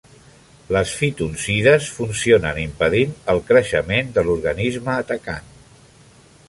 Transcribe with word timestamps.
Les 0.75 0.93
phytoncides 1.01 1.89
funcionen 1.97 2.57
impedint 2.63 3.13
el 3.35 3.43
creixement 3.51 4.11
de 4.19 4.27
l'organisme 4.31 4.95
atacant. 4.97 5.53